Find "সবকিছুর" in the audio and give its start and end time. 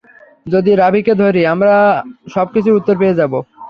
2.33-2.77